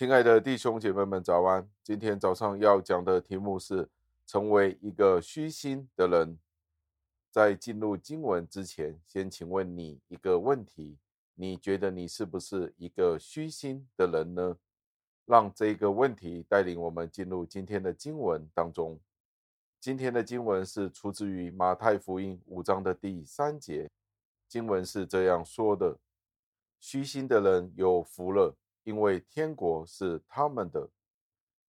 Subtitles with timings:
[0.00, 1.68] 亲爱的弟兄姐妹们，早安！
[1.82, 3.86] 今天早上要讲的题目是
[4.26, 6.38] 成为一个虚心的人。
[7.30, 10.96] 在进入经文之前，先请问你一个问题：
[11.34, 14.56] 你觉得你是不是一个虚心的人呢？
[15.26, 18.98] 让这个问题带领我们进入今天的经文当中。
[19.78, 23.86] 今天的经文是出自于马太福音五章的第三节，
[24.48, 25.98] 经文是这样说的
[26.80, 30.88] ：“虚心的人有福了。”因为天国是他们的。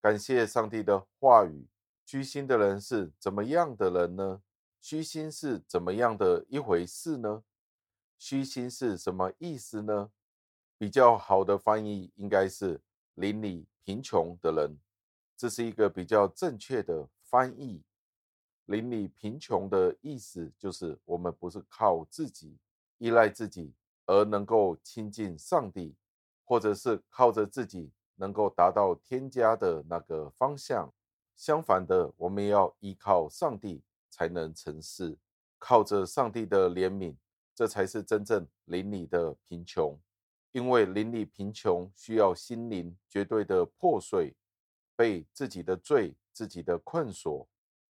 [0.00, 1.66] 感谢上帝的话语。
[2.06, 4.42] 虚心的人是怎么样的人呢？
[4.80, 7.44] 虚心是怎么样的一回事呢？
[8.18, 10.10] 虚心是什么意思呢？
[10.76, 12.80] 比较好的翻译应该是
[13.14, 14.78] 邻里贫穷的人，
[15.36, 17.82] 这是一个比较正确的翻译。
[18.64, 22.56] 邻里贫穷的意思就是我们不是靠自己，
[22.98, 23.72] 依赖自己
[24.06, 25.94] 而能够亲近上帝。
[26.50, 30.92] 或者是靠着自己能够达到天家的那个方向，
[31.36, 35.16] 相反的，我们要依靠上帝才能成事，
[35.60, 37.14] 靠着上帝的怜悯，
[37.54, 39.96] 这才是真正邻里的贫穷。
[40.50, 44.34] 因为邻里贫穷需要心灵绝对的破碎，
[44.96, 47.46] 被自己的罪、自己的困锁、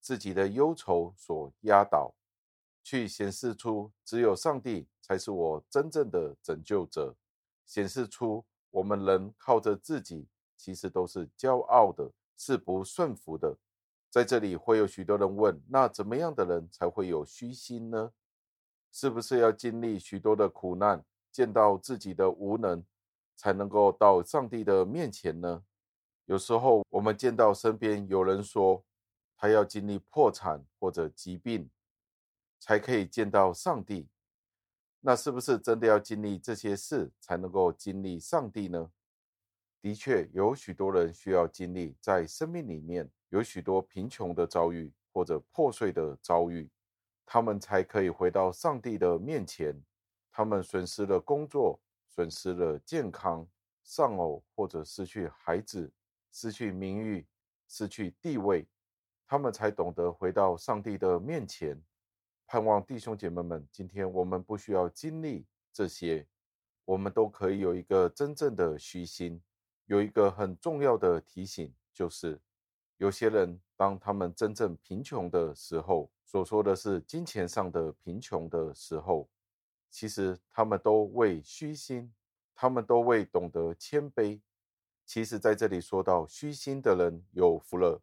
[0.00, 2.14] 自己的忧愁所压倒，
[2.84, 7.16] 去显示出只有上帝才是我真正的拯救者。
[7.64, 10.26] 显示出我们人靠着自己，
[10.56, 13.56] 其实都是骄傲的，是不顺服的。
[14.10, 18.12] 在这里会有许多人问：那怎么样的人才会有虚心呢？
[18.92, 22.84] 是不是要经历许多的苦难，见到自己的无能，
[23.34, 25.64] 才能够到上帝的面前呢？
[26.26, 28.84] 有时候我们见到身边有人说，
[29.36, 31.68] 他要经历破产或者疾病，
[32.60, 34.08] 才可以见到上帝。
[35.06, 38.90] 那是不是真的要经历这些事才能够经历上帝呢？
[39.82, 46.70] 的确，有许多人需要经历，在生命里面有许多贫穷的遭遇或者破碎的遭遇，
[47.26, 49.78] 他们才可以回到上帝的面前。
[50.32, 51.78] 他们损失了工作，
[52.08, 53.46] 损失了健康，
[53.82, 55.92] 丧偶或者失去孩子，
[56.32, 57.26] 失去名誉，
[57.68, 58.66] 失去地位，
[59.26, 61.78] 他们才懂得回到上帝的面前。
[62.46, 66.26] 盼望弟兄姐妹们，今天我们不需要经历这些，
[66.84, 69.42] 我们都可以有一个真正的虚心。
[69.86, 72.40] 有一个很重要的提醒，就是
[72.96, 79.28] 有些人当他们真正贫穷的时候，所说的是金钱上的贫穷的时候，
[79.90, 82.14] 其实他们都为虚心，
[82.54, 84.40] 他们都为懂得谦卑。
[85.04, 88.00] 其实在这里说到虚心的人有福了。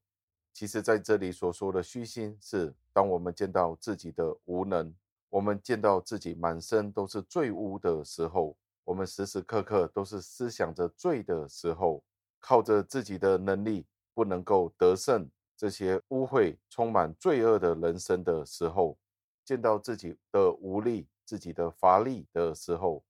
[0.54, 4.94] 其实，在这里所说的虚心，是当我们见到自己的无能，
[5.30, 12.04] 我们见到自己满身都是罪污的时候，我们时时刻刻都是思想着罪的时候，
[12.40, 18.98] 靠着自己的能力不能够得胜这些污秽、充满罪恶的人生的时候，
[19.46, 23.04] 见到自己的无力、自己的乏力的时候，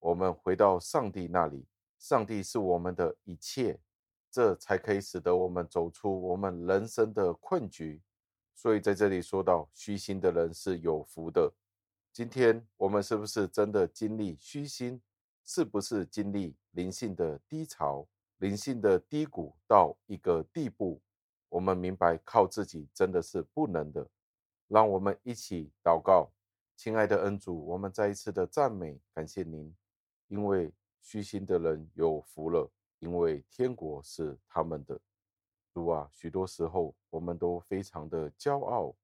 [0.00, 1.64] 我们回到上帝那里，
[1.98, 3.78] 上帝是我们的一切。
[4.32, 8.00] 这才可以使得我们走出我们人生的困局。
[8.54, 11.52] 所以在这里说到，虚心的人是有福的。
[12.12, 15.00] 今天我们是不是真的经历虚心？
[15.44, 18.06] 是不是经历灵性的低潮、
[18.38, 21.02] 灵性的低谷到一个地步？
[21.48, 24.08] 我们明白靠自己真的是不能的。
[24.68, 26.30] 让我们一起祷告，
[26.76, 29.74] 亲爱的恩主，我们再一次的赞美感谢您，
[30.28, 32.70] 因为虚心的人有福了。
[33.02, 34.98] 因为天国是他们的，
[35.74, 38.94] 主啊，许多时候我们都非常的骄傲，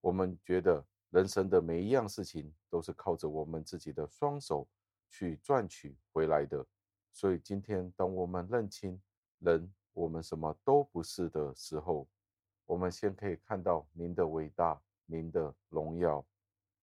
[0.00, 4.66] 我们觉得人生的每一样事情都是靠着我们自己的双手
[5.10, 6.66] 去赚取回来的。
[7.12, 8.98] 所以今天，当我们认清
[9.40, 12.08] 人我们什么都不是的时候，
[12.64, 16.24] 我们先可以看到您的伟大，您的荣耀，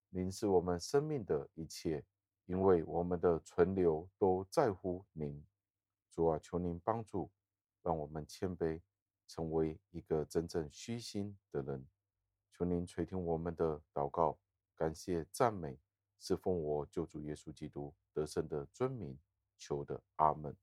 [0.09, 2.05] 您是我们生命的一切，
[2.45, 5.43] 因为我们的存留都在乎您。
[6.19, 7.31] 主啊，求您帮助，
[7.81, 8.81] 让我们谦卑，
[9.25, 11.87] 成为一个真正虚心的人。
[12.51, 14.37] 求您垂听我们的祷告，
[14.75, 15.79] 感谢赞美，
[16.19, 19.17] 是奉我救主耶稣基督得胜的尊名
[19.57, 20.53] 求的，阿门。